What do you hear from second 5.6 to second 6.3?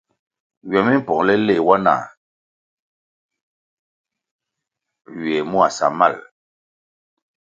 samal?